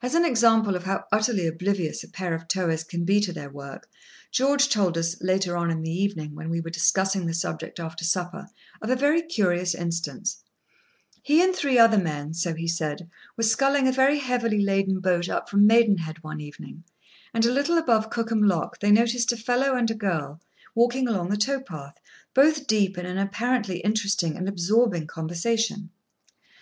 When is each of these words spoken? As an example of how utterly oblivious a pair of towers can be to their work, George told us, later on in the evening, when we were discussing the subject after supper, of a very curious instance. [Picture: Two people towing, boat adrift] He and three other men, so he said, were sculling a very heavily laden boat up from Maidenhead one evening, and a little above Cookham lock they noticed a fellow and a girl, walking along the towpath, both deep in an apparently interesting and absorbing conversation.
As 0.00 0.14
an 0.14 0.24
example 0.24 0.74
of 0.74 0.84
how 0.84 1.04
utterly 1.12 1.46
oblivious 1.46 2.02
a 2.02 2.08
pair 2.08 2.32
of 2.32 2.48
towers 2.48 2.82
can 2.82 3.04
be 3.04 3.20
to 3.20 3.30
their 3.30 3.50
work, 3.50 3.90
George 4.30 4.70
told 4.70 4.96
us, 4.96 5.20
later 5.20 5.54
on 5.54 5.70
in 5.70 5.82
the 5.82 5.90
evening, 5.92 6.34
when 6.34 6.48
we 6.48 6.62
were 6.62 6.70
discussing 6.70 7.26
the 7.26 7.34
subject 7.34 7.78
after 7.78 8.02
supper, 8.02 8.48
of 8.80 8.88
a 8.88 8.96
very 8.96 9.20
curious 9.20 9.74
instance. 9.74 10.38
[Picture: 10.38 10.44
Two 10.46 10.46
people 10.46 10.76
towing, 10.78 10.96
boat 10.96 11.08
adrift] 11.10 11.28
He 11.28 11.42
and 11.42 11.54
three 11.54 11.78
other 11.78 11.98
men, 12.02 12.32
so 12.32 12.54
he 12.54 12.66
said, 12.68 13.10
were 13.36 13.42
sculling 13.42 13.86
a 13.86 13.92
very 13.92 14.18
heavily 14.20 14.60
laden 14.62 14.98
boat 14.98 15.28
up 15.28 15.50
from 15.50 15.66
Maidenhead 15.66 16.24
one 16.24 16.40
evening, 16.40 16.84
and 17.34 17.44
a 17.44 17.52
little 17.52 17.76
above 17.76 18.08
Cookham 18.08 18.40
lock 18.42 18.80
they 18.80 18.90
noticed 18.90 19.30
a 19.30 19.36
fellow 19.36 19.76
and 19.76 19.90
a 19.90 19.94
girl, 19.94 20.40
walking 20.74 21.06
along 21.06 21.28
the 21.28 21.36
towpath, 21.36 21.98
both 22.32 22.66
deep 22.66 22.96
in 22.96 23.04
an 23.04 23.18
apparently 23.18 23.80
interesting 23.80 24.38
and 24.38 24.48
absorbing 24.48 25.06
conversation. 25.06 25.90